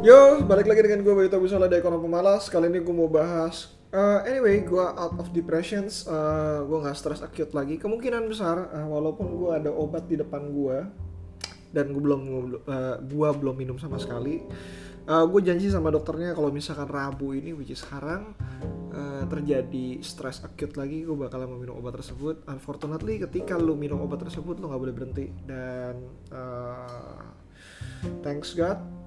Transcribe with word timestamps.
Yo, 0.00 0.40
balik 0.48 0.64
lagi 0.64 0.80
dengan 0.80 1.04
gue 1.04 1.12
Bayu 1.12 1.28
Tabusala 1.28 1.68
dari 1.68 1.84
Ekonomi 1.84 2.08
Pemalas. 2.08 2.48
Kali 2.48 2.72
ini 2.72 2.80
gue 2.80 2.96
mau 2.96 3.04
bahas 3.04 3.68
uh, 3.92 4.24
anyway, 4.24 4.64
gue 4.64 4.80
out 4.80 5.12
of 5.20 5.28
depressions, 5.36 6.08
uh, 6.08 6.64
gue 6.64 6.78
nggak 6.80 6.96
stres 6.96 7.20
acute 7.20 7.52
lagi. 7.52 7.76
Kemungkinan 7.76 8.24
besar, 8.24 8.72
uh, 8.72 8.88
walaupun 8.88 9.28
gue 9.36 9.50
ada 9.60 9.68
obat 9.68 10.08
di 10.08 10.16
depan 10.16 10.56
gue 10.56 10.88
dan 11.76 11.92
gue 11.92 12.00
belum 12.00 12.20
uh, 12.64 12.96
gue 13.04 13.28
belum 13.28 13.52
minum 13.52 13.76
sama 13.76 14.00
sekali. 14.00 14.40
Uh, 15.04 15.28
gue 15.28 15.44
janji 15.44 15.68
sama 15.68 15.92
dokternya 15.92 16.32
kalau 16.32 16.48
misalkan 16.48 16.88
Rabu 16.88 17.36
ini, 17.36 17.52
which 17.52 17.68
is 17.68 17.84
sekarang 17.84 18.32
uh, 18.96 19.28
terjadi 19.28 20.00
stres 20.00 20.40
acute 20.40 20.80
lagi, 20.80 21.04
gue 21.04 21.12
bakal 21.12 21.44
minum 21.44 21.76
obat 21.76 22.00
tersebut. 22.00 22.40
Unfortunately, 22.48 23.20
ketika 23.20 23.52
lu 23.60 23.76
minum 23.76 24.00
obat 24.00 24.24
tersebut, 24.24 24.64
lu 24.64 24.72
nggak 24.72 24.80
boleh 24.80 24.94
berhenti 24.96 25.28
dan 25.44 26.08
uh, 26.32 27.20
thanks 28.24 28.56
God 28.56 28.99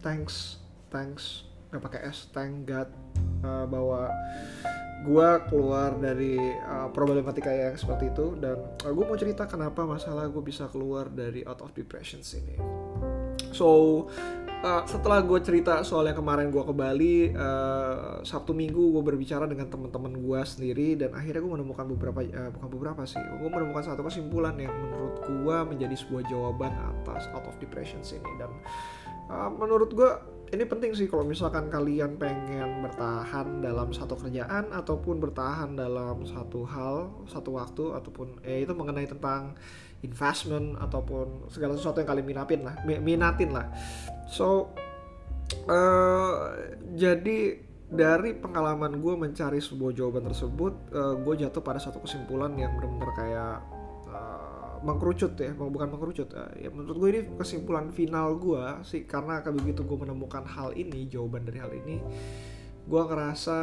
thanks 0.00 0.60
thanks 0.88 1.46
nggak 1.70 1.82
pakai 1.86 2.00
s 2.10 2.26
thank 2.34 2.66
God 2.66 2.90
uh, 3.46 3.64
bahwa 3.68 4.10
gue 5.00 5.28
keluar 5.48 5.96
dari 5.96 6.36
uh, 6.60 6.92
problematika 6.92 7.48
yang 7.48 7.72
seperti 7.72 8.12
itu 8.12 8.36
dan 8.36 8.60
uh, 8.84 8.92
gue 8.92 9.04
mau 9.06 9.16
cerita 9.16 9.48
kenapa 9.48 9.88
masalah 9.88 10.28
gue 10.28 10.42
bisa 10.44 10.68
keluar 10.68 11.08
dari 11.08 11.40
out 11.48 11.64
of 11.64 11.72
depression 11.72 12.20
ini 12.20 12.60
so 13.48 14.04
uh, 14.60 14.82
setelah 14.84 15.24
gue 15.24 15.40
cerita 15.40 15.80
soal 15.80 16.04
yang 16.04 16.18
kemarin 16.20 16.52
gue 16.52 16.60
ke 16.60 16.74
Bali 16.76 17.16
uh, 17.32 18.20
Sabtu 18.20 18.52
Minggu 18.52 18.92
gue 19.00 19.02
berbicara 19.04 19.48
dengan 19.48 19.72
teman-teman 19.72 20.12
gue 20.20 20.40
sendiri 20.44 21.00
dan 21.00 21.16
akhirnya 21.16 21.40
gue 21.40 21.52
menemukan 21.56 21.86
beberapa 21.96 22.20
uh, 22.20 22.50
bukan 22.52 22.68
beberapa 22.68 23.02
sih 23.08 23.20
gue 23.20 23.48
menemukan 23.48 23.94
satu 23.94 24.04
kesimpulan 24.04 24.52
yang 24.60 24.72
menurut 24.74 25.16
gue 25.24 25.56
menjadi 25.64 25.96
sebuah 25.96 26.28
jawaban 26.28 26.72
atas 26.76 27.24
out 27.32 27.48
of 27.48 27.56
depression 27.56 28.04
ini 28.04 28.32
dan 28.36 28.52
uh, 29.30 29.50
menurut 29.54 29.94
gue 29.94 30.10
ini 30.50 30.66
penting 30.66 30.90
sih 30.98 31.06
kalau 31.06 31.22
misalkan 31.22 31.70
kalian 31.70 32.18
pengen 32.18 32.82
bertahan 32.82 33.62
dalam 33.62 33.94
satu 33.94 34.18
kerjaan 34.18 34.74
ataupun 34.74 35.22
bertahan 35.22 35.78
dalam 35.78 36.26
satu 36.26 36.66
hal 36.66 37.22
satu 37.30 37.54
waktu 37.54 37.94
ataupun 37.94 38.42
eh 38.42 38.66
itu 38.66 38.74
mengenai 38.74 39.06
tentang 39.06 39.54
investment 40.02 40.74
ataupun 40.82 41.46
segala 41.54 41.78
sesuatu 41.78 42.02
yang 42.02 42.10
kalian 42.10 42.26
minatin 42.26 42.60
lah 42.66 42.74
minatin 42.82 43.50
lah. 43.54 43.70
So 44.26 44.74
uh, 45.70 46.50
jadi 46.98 47.62
dari 47.90 48.38
pengalaman 48.38 49.02
gue 49.02 49.14
mencari 49.18 49.58
sebuah 49.62 49.94
jawaban 49.94 50.26
tersebut 50.30 50.94
uh, 50.94 51.14
gue 51.14 51.34
jatuh 51.46 51.62
pada 51.62 51.78
satu 51.78 52.02
kesimpulan 52.02 52.54
yang 52.58 52.74
benar-benar 52.74 53.10
kayak 53.14 53.56
mengkerucut 54.80 55.36
ya 55.36 55.52
bukan 55.52 55.92
mengkerucut 55.92 56.32
eh, 56.32 56.66
ya 56.66 56.68
menurut 56.72 56.96
gue 56.96 57.08
ini 57.12 57.20
kesimpulan 57.36 57.92
final 57.92 58.40
gue 58.40 58.64
sih 58.84 59.04
karena 59.04 59.44
begitu 59.44 59.84
gue 59.84 59.98
menemukan 59.98 60.44
hal 60.48 60.72
ini 60.72 61.04
jawaban 61.04 61.44
dari 61.44 61.60
hal 61.60 61.72
ini 61.72 62.00
gue 62.90 63.02
ngerasa 63.06 63.58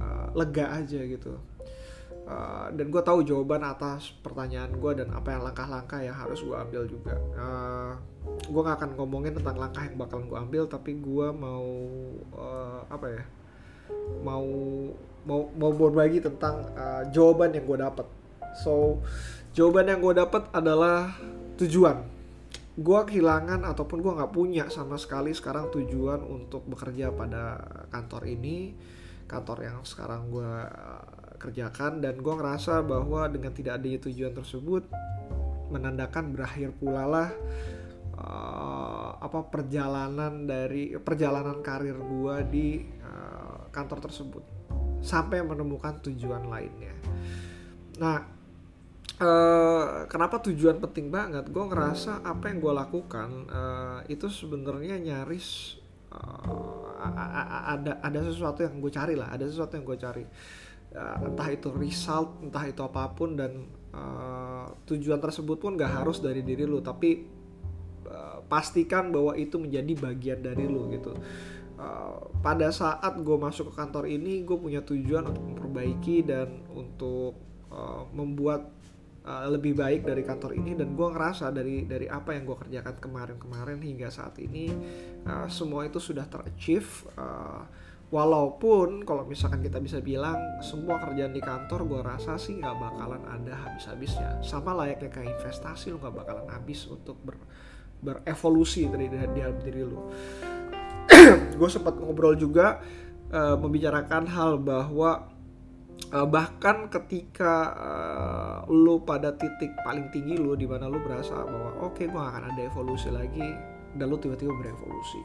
uh, 0.00 0.26
lega 0.36 0.66
aja 0.72 1.00
gitu. 1.04 1.36
Uh, 2.26 2.74
dan 2.74 2.90
gue 2.90 3.02
tahu 3.06 3.22
jawaban 3.22 3.62
atas 3.62 4.10
pertanyaan 4.18 4.74
gue 4.74 4.92
dan 4.98 5.14
apa 5.14 5.30
yang 5.30 5.46
langkah-langkah 5.46 6.02
yang 6.02 6.16
harus 6.16 6.42
gue 6.42 6.56
ambil 6.58 6.82
juga. 6.90 7.14
Uh, 7.38 7.94
gue 8.50 8.60
gak 8.66 8.82
akan 8.82 8.90
ngomongin 8.98 9.30
tentang 9.38 9.54
langkah 9.54 9.86
yang 9.86 9.94
bakalan 9.94 10.26
gue 10.26 10.38
ambil 10.38 10.62
tapi 10.66 10.98
gue 10.98 11.26
mau 11.30 11.66
uh, 12.34 12.82
apa 12.90 13.06
ya 13.14 13.22
mau 14.26 14.42
mau 15.22 15.46
mau 15.54 15.70
berbagi 15.70 16.18
tentang 16.18 16.66
uh, 16.74 17.06
jawaban 17.14 17.54
yang 17.54 17.62
gue 17.62 17.78
dapat 17.78 18.06
so 18.58 18.98
jawaban 19.56 19.88
yang 19.88 20.04
gue 20.04 20.14
dapat 20.20 20.52
adalah 20.52 21.16
tujuan. 21.56 22.04
Gue 22.76 23.00
kehilangan 23.08 23.64
ataupun 23.64 24.04
gue 24.04 24.12
nggak 24.12 24.32
punya 24.36 24.68
sama 24.68 25.00
sekali 25.00 25.32
sekarang 25.32 25.72
tujuan 25.72 26.20
untuk 26.20 26.68
bekerja 26.68 27.08
pada 27.08 27.64
kantor 27.88 28.28
ini 28.28 28.76
kantor 29.26 29.58
yang 29.64 29.78
sekarang 29.82 30.28
gue 30.30 30.52
uh, 30.68 31.34
kerjakan 31.40 31.98
dan 32.04 32.20
gue 32.20 32.34
ngerasa 32.36 32.84
bahwa 32.84 33.26
dengan 33.26 33.50
tidak 33.50 33.80
adanya 33.80 33.98
tujuan 34.06 34.30
tersebut 34.36 34.86
menandakan 35.72 36.30
berakhir 36.30 36.70
pula 36.78 37.04
lah 37.10 37.30
uh, 38.22 39.18
apa 39.18 39.40
perjalanan 39.50 40.46
dari 40.46 40.94
perjalanan 41.00 41.58
karir 41.64 41.96
gue 41.96 42.36
di 42.52 42.68
uh, 43.02 43.72
kantor 43.72 44.04
tersebut. 44.04 44.44
Sampai 45.00 45.40
menemukan 45.40 45.96
tujuan 46.04 46.44
lainnya. 46.46 46.92
Nah 47.98 48.35
Uh, 49.16 50.04
kenapa 50.12 50.44
tujuan 50.44 50.76
penting 50.76 51.08
banget? 51.08 51.48
Gue 51.48 51.64
ngerasa 51.64 52.20
apa 52.20 52.52
yang 52.52 52.60
gue 52.60 52.68
lakukan 52.68 53.48
uh, 53.48 54.00
itu 54.12 54.28
sebenarnya 54.28 55.00
nyaris 55.00 55.80
uh, 56.12 57.00
ada 57.72 57.96
ada 58.04 58.20
sesuatu 58.20 58.60
yang 58.60 58.76
gue 58.76 58.92
cari 58.92 59.16
lah, 59.16 59.32
ada 59.32 59.48
sesuatu 59.48 59.72
yang 59.80 59.88
gue 59.88 59.96
cari. 59.96 60.24
Uh, 60.92 61.32
entah 61.32 61.48
itu 61.48 61.72
result, 61.72 62.44
entah 62.44 62.68
itu 62.68 62.84
apa 62.84 63.08
pun 63.16 63.40
dan 63.40 63.64
uh, 63.96 64.68
tujuan 64.84 65.16
tersebut 65.16 65.64
pun 65.64 65.80
gak 65.80 66.04
harus 66.04 66.20
dari 66.20 66.44
diri 66.44 66.68
lu, 66.68 66.84
tapi 66.84 67.32
pastikan 68.46 69.10
bahwa 69.10 69.34
itu 69.34 69.58
menjadi 69.58 69.92
bagian 69.98 70.38
dari 70.38 70.64
lu 70.70 70.86
gitu. 70.94 71.16
Uh, 71.76 72.30
pada 72.40 72.70
saat 72.72 73.18
gue 73.20 73.36
masuk 73.36 73.72
ke 73.72 73.74
kantor 73.76 74.06
ini, 74.08 74.46
gue 74.46 74.56
punya 74.56 74.80
tujuan 74.80 75.28
untuk 75.28 75.44
memperbaiki 75.44 76.24
dan 76.24 76.62
untuk 76.72 77.36
uh, 77.68 78.06
membuat 78.14 78.75
uh, 79.26 79.50
lebih 79.50 79.74
baik 79.74 80.06
dari 80.06 80.22
kantor 80.22 80.54
ini 80.54 80.78
dan 80.78 80.94
gue 80.94 81.08
ngerasa 81.10 81.50
dari 81.50 81.84
dari 81.84 82.06
apa 82.06 82.32
yang 82.32 82.46
gue 82.46 82.56
kerjakan 82.56 82.96
kemarin-kemarin 83.02 83.82
hingga 83.82 84.08
saat 84.08 84.38
ini 84.38 84.70
uh, 85.26 85.50
semua 85.50 85.84
itu 85.84 85.98
sudah 85.98 86.24
terachieve 86.30 87.10
uh, 87.18 87.66
walaupun 88.06 89.02
kalau 89.02 89.26
misalkan 89.26 89.66
kita 89.66 89.82
bisa 89.82 89.98
bilang 89.98 90.38
semua 90.62 91.02
kerjaan 91.02 91.34
di 91.34 91.42
kantor 91.42 91.90
gue 91.90 92.00
rasa 92.06 92.38
sih 92.38 92.56
nggak 92.62 92.78
bakalan 92.78 93.22
ada 93.26 93.54
habis-habisnya. 93.66 94.40
Sama 94.46 94.72
layaknya 94.78 95.10
kayak 95.10 95.42
investasi 95.42 95.90
lo 95.90 95.98
nggak 95.98 96.14
bakalan 96.22 96.46
habis 96.46 96.86
untuk 96.86 97.18
ber, 97.26 97.34
berevolusi 97.98 98.86
dari 98.86 99.10
dalam 99.10 99.58
diri 99.58 99.82
lo 99.82 100.00
gue 101.58 101.68
sempat 101.70 101.96
ngobrol 101.96 102.36
juga 102.36 102.82
uh, 103.32 103.56
membicarakan 103.56 104.24
hal 104.28 104.60
bahwa 104.60 105.35
uh, 106.12 106.26
bahkan 106.26 106.86
ketika 106.92 107.54
uh, 107.74 108.58
lu 108.70 109.02
pada 109.02 109.34
titik 109.34 109.72
paling 109.82 110.08
tinggi 110.14 110.38
lu 110.38 110.54
di 110.54 110.68
mana 110.68 110.86
lu 110.86 111.02
berasa 111.02 111.34
bahwa 111.44 111.82
oke 111.82 111.98
okay, 111.98 112.06
gue 112.06 112.22
akan 112.22 112.42
ada 112.54 112.60
evolusi 112.62 113.08
lagi 113.10 113.48
dan 113.96 114.06
lu 114.12 114.16
tiba-tiba 114.20 114.52
berevolusi. 114.52 115.22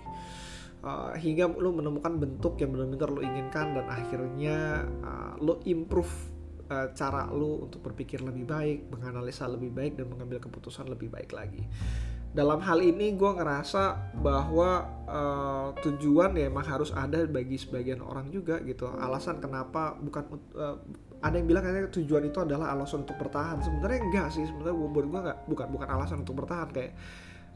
Uh, 0.82 1.14
hingga 1.14 1.46
lu 1.62 1.78
menemukan 1.78 2.18
bentuk 2.18 2.58
yang 2.58 2.74
benar-benar 2.74 3.10
lu 3.14 3.22
inginkan 3.22 3.78
dan 3.78 3.86
akhirnya 3.86 4.90
uh, 5.06 5.34
lu 5.38 5.60
improve 5.68 6.12
cara 6.72 7.28
lu 7.28 7.68
untuk 7.68 7.84
berpikir 7.84 8.24
lebih 8.24 8.48
baik 8.48 8.88
menganalisa 8.88 9.44
lebih 9.44 9.76
baik 9.76 10.00
dan 10.00 10.08
mengambil 10.08 10.40
keputusan 10.40 10.88
lebih 10.88 11.12
baik 11.12 11.36
lagi 11.36 11.68
dalam 12.32 12.64
hal 12.64 12.80
ini 12.80 13.12
gue 13.20 13.32
ngerasa 13.36 14.16
bahwa 14.24 14.88
uh, 15.04 15.68
tujuan 15.84 16.32
ya 16.40 16.48
emang 16.48 16.64
harus 16.64 16.96
ada 16.96 17.28
bagi 17.28 17.60
sebagian 17.60 18.00
orang 18.00 18.32
juga 18.32 18.64
gitu. 18.64 18.88
Alasan 18.88 19.44
kenapa 19.44 20.00
bukan 20.00 20.24
uh, 20.56 20.80
ada 21.22 21.36
yang 21.36 21.48
bilang 21.52 21.68
katanya 21.68 21.92
tujuan 21.92 22.24
itu 22.32 22.40
adalah 22.40 22.72
alasan 22.72 23.04
untuk 23.04 23.20
bertahan. 23.20 23.60
Sebenarnya 23.60 24.00
enggak 24.08 24.28
sih 24.32 24.48
sebenarnya 24.48 24.76
buat 24.80 25.06
gue 25.12 25.22
nggak 25.28 25.40
bukan 25.52 25.68
bukan 25.76 25.88
alasan 25.92 26.18
untuk 26.24 26.40
bertahan 26.40 26.72
kayak 26.72 26.96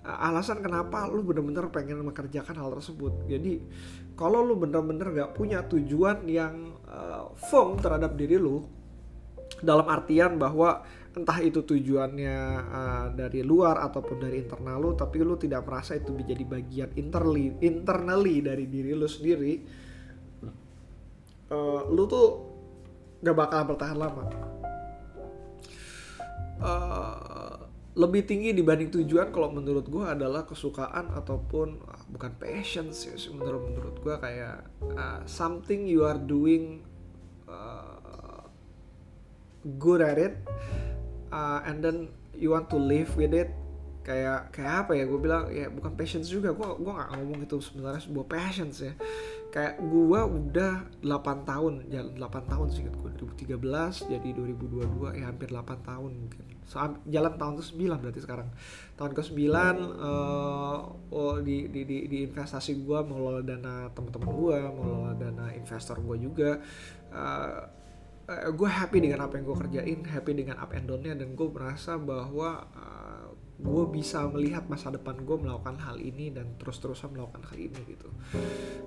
uh, 0.03 0.27
alasan 0.27 0.59
kenapa 0.59 1.07
lu 1.07 1.23
bener-bener 1.23 1.71
pengen 1.71 2.03
mengerjakan 2.03 2.55
hal 2.59 2.69
tersebut. 2.75 3.31
Jadi 3.31 3.63
kalau 4.19 4.43
lu 4.43 4.59
bener-bener 4.59 5.07
nggak 5.07 5.31
punya 5.39 5.63
tujuan 5.71 6.27
yang 6.27 6.75
uh, 6.83 7.31
firm 7.47 7.79
terhadap 7.79 8.19
diri 8.19 8.35
lu 8.35 8.67
dalam 9.61 9.87
artian 9.87 10.35
bahwa 10.35 10.83
entah 11.15 11.39
itu 11.39 11.63
tujuannya 11.63 12.39
uh, 12.59 13.07
dari 13.15 13.39
luar 13.39 13.79
ataupun 13.87 14.19
dari 14.19 14.43
internal 14.43 14.83
lu 14.83 14.91
tapi 14.99 15.23
lu 15.23 15.39
tidak 15.39 15.63
merasa 15.63 15.95
itu 15.95 16.11
menjadi 16.11 16.43
bagian 16.43 16.91
interli 16.99 17.55
internally 17.63 18.43
dari 18.43 18.67
diri 18.67 18.91
lu 18.91 19.07
sendiri 19.07 19.53
uh, 21.51 21.81
lu 21.87 22.03
tuh 22.03 22.27
gak 23.23 23.35
bakal 23.35 23.73
bertahan 23.73 23.97
lama. 23.97 24.23
Uh, 26.55 27.55
lebih 27.95 28.27
tinggi 28.27 28.51
dibanding 28.55 28.91
tujuan 28.91 29.31
kalau 29.31 29.51
menurut 29.51 29.87
gue 29.87 30.03
adalah 30.03 30.47
kesukaan 30.47 31.11
ataupun 31.15 31.83
uh, 31.83 32.03
bukan 32.11 32.31
passion 32.39 32.91
sih 32.95 33.11
menurut 33.31 33.71
menurut 33.71 33.95
gue 33.99 34.15
kayak 34.19 34.63
uh, 34.95 35.19
something 35.27 35.83
you 35.87 36.03
are 36.03 36.19
doing 36.19 36.83
uh, 37.47 37.94
good 39.77 40.01
at 40.01 40.21
it 40.21 40.37
uh, 41.35 41.59
and 41.65 41.81
then 41.81 42.09
you 42.37 42.51
want 42.51 42.69
to 42.71 42.77
live 42.79 43.11
with 43.19 43.33
it. 43.35 43.51
Kayak 44.05 44.53
kayak 44.53 44.85
apa 44.85 44.91
ya? 44.93 45.03
Gue 45.09 45.17
bilang 45.17 45.49
ya 45.49 45.65
bukan 45.73 45.97
passions 45.97 46.29
juga. 46.29 46.53
Gue 46.53 46.67
gue 46.77 46.91
nggak 46.93 47.09
ngomong 47.17 47.41
itu 47.41 47.57
sebenarnya 47.57 48.01
sebuah 48.05 48.27
passions 48.29 48.75
ya. 48.85 48.93
Kayak 49.49 49.81
gue 49.81 50.21
udah 50.21 50.73
8 51.01 51.49
tahun 51.49 51.73
jalan 51.89 52.13
8 52.19 52.51
tahun 52.51 52.67
sih 52.69 52.85
gue 52.85 53.11
2013 53.17 54.11
jadi 54.11 54.29
2022 54.35 55.15
ya 55.15 55.25
hampir 55.31 55.49
8 55.49 55.89
tahun 55.89 56.11
mungkin. 56.11 56.43
So, 56.65 56.81
jalan 57.07 57.33
tahun 57.37 57.53
ke 57.61 57.63
9 57.77 58.01
berarti 58.03 58.21
sekarang. 58.21 58.49
Tahun 58.97 59.11
ke 59.15 59.21
9 59.21 59.37
uh, 59.37 60.77
oh, 61.13 61.35
di, 61.41 61.69
di, 61.69 61.81
di, 61.85 61.97
di 62.09 62.17
investasi 62.25 62.83
gue 62.85 62.99
mengelola 63.05 63.41
dana 63.41 63.89
teman-teman 63.93 64.29
gue 64.33 64.57
mengelola 64.69 65.13
dana 65.17 65.45
investor 65.55 65.97
gue 65.97 66.17
juga. 66.21 66.61
Uh, 67.09 67.84
uh, 68.29 68.51
gue 68.51 68.69
happy 68.69 68.97
dengan 69.01 69.25
apa 69.25 69.37
yang 69.37 69.45
gue 69.47 69.57
kerjain 69.57 69.99
happy 70.05 70.31
dengan 70.33 70.57
up 70.61 70.71
and 70.73 70.85
downnya 70.89 71.13
dan 71.15 71.33
gue 71.33 71.47
merasa 71.49 71.97
bahwa 71.97 72.65
uh, 72.73 73.27
gue 73.55 73.83
bisa 73.95 74.27
melihat 74.27 74.67
masa 74.67 74.91
depan 74.91 75.15
gue 75.23 75.37
melakukan 75.39 75.79
hal 75.79 75.95
ini 75.95 76.27
dan 76.33 76.59
terus-terusan 76.59 77.15
melakukan 77.15 77.47
hal 77.47 77.57
ini 77.57 77.79
gitu. 77.87 78.09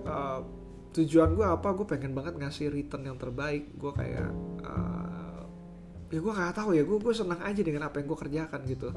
Uh, 0.05 0.45
tujuan 0.93 1.33
gue 1.33 1.47
apa? 1.47 1.73
Gue 1.73 1.89
pengen 1.89 2.13
banget 2.13 2.37
ngasih 2.37 2.69
return 2.69 3.09
yang 3.09 3.17
terbaik. 3.17 3.73
Gue 3.81 3.93
kayak 3.97 4.29
uh, 4.61 5.08
ya 6.09 6.19
gue 6.25 6.33
gak 6.33 6.57
tahu 6.57 6.71
ya. 6.73 6.83
Gue 6.85 6.99
gue 7.01 7.15
senang 7.15 7.41
aja 7.45 7.61
dengan 7.61 7.89
apa 7.89 8.01
yang 8.01 8.07
gue 8.09 8.19
kerjakan 8.19 8.61
gitu. 8.65 8.89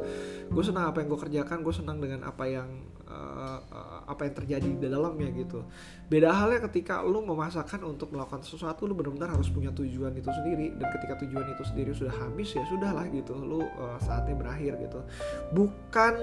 Gue 0.48 0.64
senang 0.64 0.92
apa 0.92 1.04
yang 1.04 1.08
gue 1.12 1.20
kerjakan 1.20 1.58
gue 1.64 1.74
senang 1.76 1.98
dengan 2.00 2.20
apa 2.24 2.44
yang 2.48 2.70
uh, 3.08 3.60
apa 4.08 4.22
yang 4.28 4.36
terjadi 4.36 4.68
di 4.68 4.88
dalamnya 4.88 5.30
gitu. 5.36 5.68
Beda 6.08 6.32
halnya 6.32 6.64
ketika 6.72 7.04
lu 7.04 7.24
memasakkan 7.24 7.84
untuk 7.84 8.16
melakukan 8.16 8.44
sesuatu 8.44 8.88
lu 8.88 8.96
benar-benar 8.96 9.36
harus 9.36 9.52
punya 9.52 9.72
tujuan 9.76 10.16
itu 10.16 10.32
sendiri. 10.32 10.76
Dan 10.80 10.88
ketika 11.00 11.20
tujuan 11.24 11.46
itu 11.52 11.64
sendiri 11.68 11.92
sudah 11.92 12.16
habis 12.16 12.56
ya 12.56 12.64
sudahlah 12.68 13.06
gitu. 13.12 13.36
Lu 13.36 13.60
uh, 13.60 14.00
saatnya 14.00 14.36
berakhir 14.36 14.80
gitu. 14.80 15.00
Bukan 15.52 16.16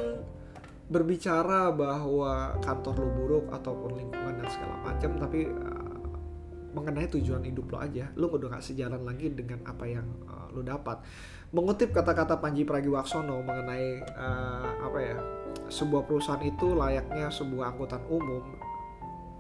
berbicara 0.88 1.69
bahwa 1.69 2.56
kantor 2.64 2.96
lu 3.05 3.11
buruk 3.12 3.46
ataupun 3.52 3.93
lingkungan 3.93 4.40
dan 4.40 4.49
segala 4.49 4.76
macam 4.88 5.11
tapi 5.20 5.44
uh, 5.52 5.88
mengenai 6.76 7.08
tujuan 7.08 7.44
hidup 7.44 7.72
lo 7.72 7.78
aja. 7.80 8.12
Lu 8.16 8.28
udah 8.28 8.58
gak 8.58 8.64
sejalan 8.64 9.02
lagi 9.04 9.32
dengan 9.32 9.64
apa 9.64 9.84
yang 9.88 10.06
uh, 10.28 10.48
lu 10.52 10.60
dapat. 10.64 11.00
Mengutip 11.48 11.96
kata-kata 11.96 12.36
Panji 12.44 12.68
Pragiwaksono 12.68 13.40
mengenai 13.40 14.04
uh, 14.04 14.84
apa 14.84 14.98
ya 15.00 15.16
sebuah 15.72 16.04
perusahaan 16.04 16.44
itu 16.44 16.76
layaknya 16.76 17.32
sebuah 17.32 17.72
angkutan 17.72 18.04
umum 18.12 18.44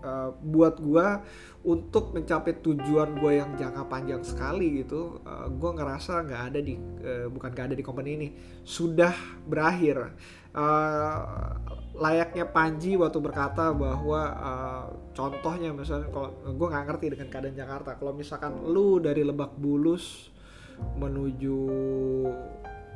uh, 0.04 0.32
buat 0.40 0.80
gua 0.80 1.20
untuk 1.68 2.16
mencapai 2.16 2.64
tujuan 2.64 3.18
gue 3.18 3.32
yang 3.44 3.50
jangka 3.58 3.84
panjang 3.90 4.22
sekali 4.24 4.80
gitu 4.80 5.20
uh, 5.26 5.52
gue 5.52 5.70
ngerasa 5.74 6.24
nggak 6.24 6.42
ada 6.54 6.60
di 6.64 6.74
uh, 6.80 7.26
bukan 7.28 7.50
nggak 7.52 7.66
ada 7.72 7.76
di 7.76 7.84
company 7.84 8.10
ini 8.16 8.28
sudah 8.64 9.12
berakhir. 9.44 10.16
Uh, 10.56 11.54
layaknya 11.98 12.46
Panji 12.46 12.94
waktu 12.94 13.18
berkata 13.18 13.74
bahwa 13.74 14.22
uh, 14.38 14.84
contohnya 15.12 15.74
misalnya 15.74 16.08
kalau 16.14 16.30
gue 16.46 16.68
nggak 16.70 16.86
ngerti 16.86 17.06
dengan 17.12 17.28
keadaan 17.28 17.56
Jakarta. 17.58 17.90
Kalau 17.98 18.14
misalkan 18.14 18.54
lu 18.70 19.02
dari 19.02 19.26
Lebak 19.26 19.58
Bulus 19.58 20.30
menuju 20.78 21.58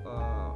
uh, 0.06 0.50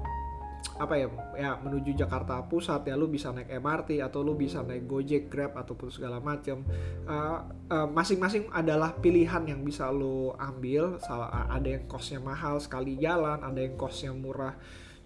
apa 0.77 0.95
ya 1.01 1.09
ya 1.35 1.51
menuju 1.57 1.97
Jakarta 1.97 2.37
Pusat 2.45 2.93
ya 2.93 2.95
lu 3.01 3.09
bisa 3.09 3.33
naik 3.33 3.49
MRT 3.49 4.05
atau 4.05 4.21
lu 4.21 4.37
bisa 4.37 4.61
naik 4.61 4.85
Gojek 4.85 5.33
Grab 5.33 5.57
ataupun 5.57 5.89
segala 5.89 6.21
macam 6.23 6.63
uh, 7.09 7.43
uh, 7.73 7.89
masing-masing 7.91 8.47
adalah 8.55 8.95
pilihan 8.95 9.43
yang 9.43 9.65
bisa 9.67 9.91
lu 9.91 10.31
ambil. 10.39 11.03
Salah, 11.03 11.51
ada 11.51 11.67
yang 11.67 11.89
kosnya 11.91 12.23
mahal 12.23 12.63
sekali 12.63 12.95
jalan 13.01 13.43
ada 13.43 13.59
yang 13.59 13.75
kosnya 13.75 14.15
murah 14.15 14.55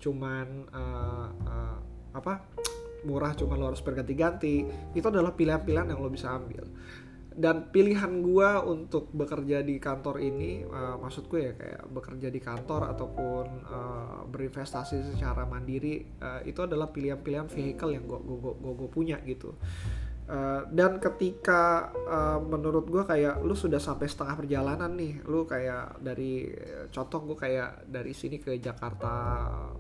cuman 0.01 0.65
uh, 0.73 1.29
uh, 1.45 1.77
apa 2.17 2.41
murah 3.05 3.33
cuma 3.37 3.57
lo 3.57 3.73
harus 3.73 3.83
berganti-ganti. 3.85 4.65
Itu 4.97 5.09
adalah 5.09 5.33
pilihan-pilihan 5.35 5.93
yang 5.93 6.01
lo 6.01 6.11
bisa 6.13 6.33
ambil. 6.33 6.65
Dan 7.31 7.71
pilihan 7.71 8.21
gue 8.21 8.51
untuk 8.67 9.09
bekerja 9.15 9.63
di 9.63 9.79
kantor 9.79 10.19
ini 10.19 10.67
uh, 10.67 10.99
maksud 10.99 11.31
gue 11.31 11.41
ya 11.41 11.53
kayak 11.55 11.83
bekerja 11.89 12.29
di 12.29 12.41
kantor 12.43 12.91
ataupun 12.91 13.45
uh, 13.65 14.21
berinvestasi 14.27 15.15
secara 15.15 15.47
mandiri 15.47 16.05
uh, 16.21 16.43
itu 16.43 16.61
adalah 16.67 16.91
pilihan-pilihan 16.91 17.47
vehicle 17.49 17.97
yang 17.97 18.05
gue 18.05 18.19
gue 18.61 18.91
punya 18.91 19.23
gitu 19.23 19.55
Uh, 20.31 20.63
dan 20.71 21.03
ketika 21.03 21.91
uh, 22.07 22.39
menurut 22.39 22.87
gue 22.87 23.03
kayak 23.03 23.43
lu 23.43 23.51
sudah 23.51 23.83
sampai 23.83 24.07
setengah 24.07 24.39
perjalanan 24.39 24.95
nih 24.95 25.27
lu 25.27 25.43
kayak 25.43 25.99
dari 25.99 26.47
contoh 26.95 27.27
gue 27.27 27.35
kayak 27.35 27.91
dari 27.91 28.15
sini 28.15 28.39
ke 28.39 28.55
Jakarta 28.63 29.11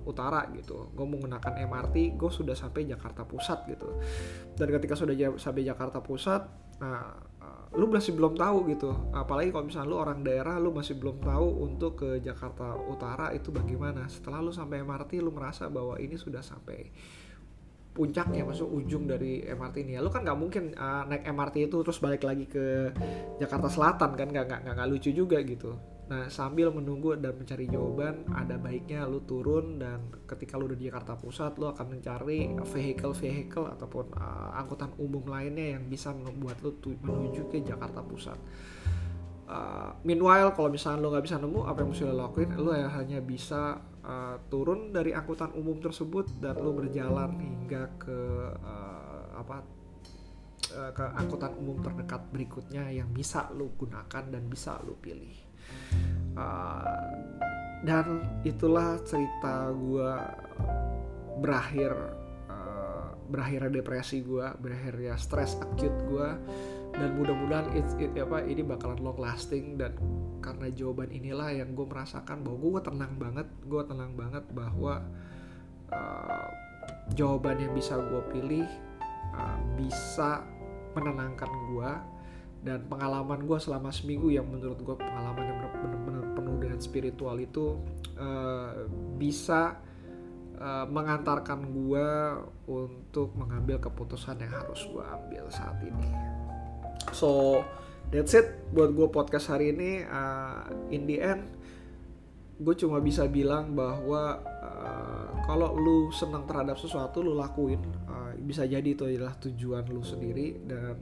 Utara 0.02 0.50
gitu 0.50 0.90
gue 0.90 1.06
menggunakan 1.06 1.54
MRT 1.54 2.18
gue 2.18 2.30
sudah 2.34 2.58
sampai 2.58 2.82
Jakarta 2.82 3.22
Pusat 3.22 3.58
gitu. 3.70 3.88
Dan 4.58 4.74
ketika 4.74 4.98
sudah 4.98 5.14
sampai 5.38 5.62
Jakarta 5.62 6.02
Pusat 6.02 6.42
nah 6.82 7.14
uh, 7.38 7.70
lu 7.78 7.86
masih 7.86 8.18
belum 8.18 8.34
tahu 8.34 8.74
gitu. 8.74 8.90
Apalagi 9.14 9.54
kalau 9.54 9.70
misalnya 9.70 9.86
lu 9.86 10.02
orang 10.02 10.26
daerah 10.26 10.58
lu 10.58 10.74
masih 10.74 10.98
belum 10.98 11.22
tahu 11.22 11.62
untuk 11.62 12.02
ke 12.02 12.18
Jakarta 12.18 12.74
Utara 12.90 13.30
itu 13.30 13.54
bagaimana. 13.54 14.10
Setelah 14.10 14.42
lu 14.42 14.50
sampai 14.50 14.82
MRT 14.82 15.22
lu 15.22 15.30
merasa 15.30 15.70
bahwa 15.70 15.94
ini 16.02 16.18
sudah 16.18 16.42
sampai 16.42 16.90
puncaknya 17.90 18.46
masuk 18.46 18.70
ujung 18.70 19.10
dari 19.10 19.42
MRT 19.42 19.82
ini. 19.82 19.98
Ya 19.98 20.00
lu 20.00 20.10
kan 20.10 20.22
nggak 20.22 20.38
mungkin 20.38 20.72
uh, 20.78 21.04
naik 21.10 21.26
MRT 21.26 21.66
itu 21.66 21.76
terus 21.82 21.98
balik 21.98 22.22
lagi 22.22 22.46
ke 22.46 22.94
Jakarta 23.42 23.66
Selatan 23.66 24.14
kan? 24.14 24.28
Nggak 24.30 24.46
nggak 24.46 24.60
nggak 24.76 24.88
lucu 24.88 25.10
juga 25.10 25.42
gitu. 25.42 25.74
Nah 26.10 26.26
sambil 26.26 26.74
menunggu 26.74 27.14
dan 27.14 27.38
mencari 27.38 27.70
jawaban 27.70 28.26
ada 28.34 28.58
baiknya 28.58 29.06
lu 29.06 29.22
turun 29.22 29.78
dan 29.78 30.10
ketika 30.26 30.58
lu 30.58 30.66
udah 30.66 30.78
di 30.78 30.90
Jakarta 30.90 31.14
Pusat 31.14 31.52
lu 31.62 31.70
akan 31.70 31.86
mencari 31.86 32.50
vehicle 32.66 33.14
vehicle 33.14 33.66
ataupun 33.70 34.18
uh, 34.18 34.58
angkutan 34.58 34.90
umum 34.98 35.22
lainnya 35.30 35.78
yang 35.78 35.86
bisa 35.86 36.10
membuat 36.10 36.58
lu 36.66 36.74
menuju 36.82 37.46
ke 37.46 37.62
Jakarta 37.62 38.02
Pusat. 38.02 38.38
Uh, 39.50 39.90
meanwhile 40.06 40.54
kalau 40.54 40.70
misalnya 40.70 41.02
lu 41.02 41.10
nggak 41.10 41.26
bisa 41.26 41.38
nemu 41.38 41.60
apa 41.66 41.78
yang 41.82 41.90
mesti 41.90 42.02
lo 42.06 42.14
lakuin? 42.14 42.50
Ya 42.54 42.86
hanya 42.90 43.18
bisa 43.18 43.82
uh, 44.04 44.36
turun 44.48 44.92
dari 44.92 45.12
angkutan 45.12 45.52
umum 45.56 45.80
tersebut 45.80 46.28
dan 46.40 46.56
lu 46.60 46.72
berjalan 46.76 47.36
hingga 47.40 47.90
ke 48.00 48.18
uh, 48.60 49.26
apa 49.36 49.64
uh, 50.76 50.92
ke 50.92 51.04
angkutan 51.16 51.52
umum 51.58 51.80
terdekat 51.80 52.22
berikutnya 52.32 52.88
yang 52.92 53.10
bisa 53.12 53.48
lu 53.56 53.72
gunakan 53.76 54.24
dan 54.28 54.42
bisa 54.48 54.78
lu 54.84 54.96
pilih. 54.98 55.36
Uh, 56.34 56.84
dan 57.80 58.20
itulah 58.44 59.00
cerita 59.08 59.72
gue 59.72 60.12
berakhir 61.40 61.92
uh, 62.52 63.16
berakhirnya 63.32 63.80
depresi 63.80 64.20
gue 64.20 64.44
berakhirnya 64.60 65.16
stres 65.16 65.56
acute 65.56 66.00
gue 66.04 66.28
dan 66.94 67.16
mudah-mudahan 67.16 67.70
it, 67.76 67.86
it, 68.02 68.12
apa 68.18 68.42
ini 68.44 68.66
bakalan 68.66 68.98
long 69.00 69.18
lasting 69.18 69.78
dan 69.78 69.94
karena 70.40 70.68
jawaban 70.72 71.08
inilah 71.12 71.52
yang 71.52 71.72
gue 71.76 71.86
merasakan 71.86 72.42
bahwa 72.42 72.58
gue 72.58 72.82
tenang 72.82 73.14
banget 73.16 73.48
gue 73.64 73.82
tenang 73.86 74.12
banget 74.16 74.44
bahwa 74.50 75.04
uh, 75.92 76.48
jawaban 77.14 77.60
yang 77.60 77.72
bisa 77.76 77.98
gue 77.98 78.22
pilih 78.34 78.68
uh, 79.36 79.58
bisa 79.78 80.44
menenangkan 80.96 81.50
gue 81.70 81.90
dan 82.60 82.84
pengalaman 82.92 83.48
gue 83.48 83.56
selama 83.56 83.88
seminggu 83.88 84.28
yang 84.28 84.44
menurut 84.44 84.76
gue 84.84 84.96
pengalaman 84.96 85.44
yang 85.48 85.58
benar-benar 85.80 86.24
penuh 86.36 86.56
dengan 86.60 86.78
spiritual 86.82 87.36
itu 87.40 87.80
uh, 88.20 88.84
bisa 89.16 89.80
uh, 90.60 90.84
mengantarkan 90.84 91.72
gue 91.72 92.08
untuk 92.68 93.32
mengambil 93.40 93.80
keputusan 93.80 94.44
yang 94.44 94.52
harus 94.52 94.84
gue 94.84 95.00
ambil 95.00 95.48
saat 95.48 95.80
ini 95.80 96.39
so 97.12 97.62
that's 98.10 98.34
it 98.34 98.66
buat 98.74 98.90
gue 98.94 99.08
podcast 99.10 99.50
hari 99.54 99.74
ini. 99.74 100.02
Uh, 100.06 100.66
in 100.90 101.06
the 101.06 101.18
end 101.22 101.46
gue 102.60 102.74
cuma 102.76 103.00
bisa 103.00 103.24
bilang 103.24 103.72
bahwa 103.72 104.44
uh, 104.44 105.28
kalau 105.48 105.72
lu 105.72 106.12
senang 106.12 106.44
terhadap 106.44 106.76
sesuatu 106.76 107.24
lu 107.24 107.32
lakuin. 107.32 107.80
Uh, 108.04 108.36
bisa 108.40 108.68
jadi 108.68 108.84
itu 108.84 109.08
adalah 109.08 109.32
tujuan 109.40 109.88
lu 109.88 110.04
sendiri 110.04 110.60
dan 110.68 110.96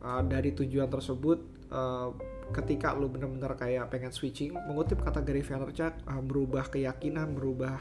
uh, 0.00 0.22
dari 0.24 0.56
tujuan 0.56 0.88
tersebut 0.88 1.68
uh, 1.72 2.10
ketika 2.50 2.96
lu 2.96 3.06
benar-benar 3.06 3.54
kayak 3.54 3.88
pengen 3.92 4.10
switching 4.10 4.56
mengutip 4.66 4.98
kata 5.00 5.22
Gary 5.22 5.44
Vaynerchuk 5.44 5.94
uh, 6.08 6.22
berubah 6.24 6.66
keyakinan 6.66 7.36
berubah 7.36 7.78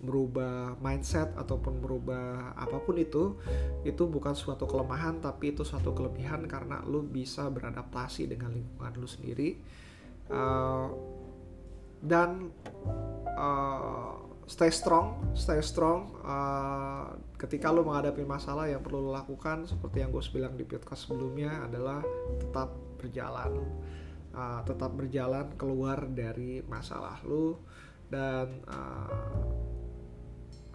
merubah 0.00 0.80
mindset 0.80 1.36
ataupun 1.36 1.84
merubah 1.84 2.56
apa 2.56 2.80
pun 2.80 2.96
itu 2.96 3.36
itu 3.84 4.08
bukan 4.08 4.32
suatu 4.32 4.64
kelemahan 4.64 5.20
tapi 5.20 5.52
itu 5.52 5.60
suatu 5.60 5.92
kelebihan 5.92 6.48
karena 6.48 6.80
lu 6.88 7.04
bisa 7.04 7.48
beradaptasi 7.52 8.28
dengan 8.28 8.52
lingkungan 8.56 8.92
lu 8.96 9.08
sendiri. 9.08 9.60
Uh, 10.30 10.88
dan 12.00 12.48
uh, 13.36 14.16
stay 14.50 14.72
strong 14.72 15.30
stay 15.36 15.62
strong 15.62 16.10
uh, 16.26 17.12
ketika 17.38 17.70
lu 17.70 17.86
menghadapi 17.86 18.26
masalah 18.26 18.66
yang 18.66 18.82
perlu 18.82 18.98
lu 18.98 19.12
lakukan 19.14 19.68
seperti 19.68 20.02
yang 20.02 20.10
gue 20.10 20.24
bilang 20.34 20.58
di 20.58 20.64
podcast 20.66 21.06
sebelumnya 21.06 21.70
adalah 21.70 22.02
tetap 22.40 22.72
berjalan 22.98 23.62
uh, 24.34 24.60
tetap 24.66 24.90
berjalan 24.96 25.54
keluar 25.54 26.02
dari 26.10 26.66
masalah 26.66 27.22
lu 27.22 27.62
dan 28.10 28.58
uh, 28.66 29.69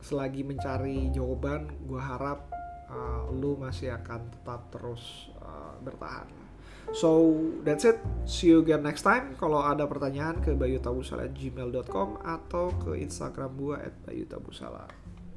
selagi 0.06 0.46
mencari 0.46 1.10
jawaban 1.10 1.66
gue 1.90 1.98
harap 1.98 2.46
uh, 2.94 3.26
lu 3.34 3.58
masih 3.58 3.90
akan 3.98 4.30
tetap 4.30 4.70
terus 4.70 5.34
uh, 5.42 5.74
bertahan 5.82 6.46
So 6.94 7.42
that's 7.66 7.82
it. 7.82 7.98
See 8.30 8.54
you 8.54 8.62
again 8.62 8.86
next 8.86 9.02
time. 9.02 9.34
Kalau 9.42 9.58
ada 9.58 9.90
pertanyaan 9.90 10.38
ke 10.38 10.54
bayutabusala@gmail.com 10.54 12.22
atau 12.22 12.70
ke 12.78 13.02
Instagram 13.02 13.58
gue 13.58 13.76
at 13.82 13.96
bayutabusala. 14.06 14.86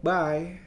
Bye. 0.05 0.61